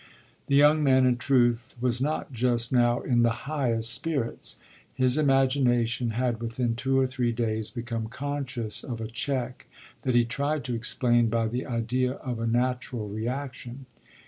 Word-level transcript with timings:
The 0.47 0.55
young 0.55 0.83
man, 0.83 1.05
in 1.05 1.17
truth, 1.17 1.75
was 1.79 2.01
not 2.01 2.33
just 2.33 2.73
now 2.73 3.01
in 3.01 3.21
the 3.21 3.45
highest 3.53 3.93
spirits; 3.93 4.55
his 4.95 5.15
imagination 5.15 6.09
had 6.17 6.41
within 6.41 6.73
two 6.75 6.97
or 6.97 7.05
three 7.05 7.31
days 7.31 7.69
become 7.69 8.07
conscious 8.07 8.83
of 8.83 8.99
a 8.99 9.05
check 9.07 9.67
that 10.01 10.15
he 10.15 10.25
tried 10.25 10.63
to 10.63 10.73
explain 10.73 11.27
by 11.29 11.47
the 11.47 11.67
idea 11.67 12.13
of 12.13 12.39
a 12.39 12.47
natural 12.47 13.09
reaction. 13.09 13.85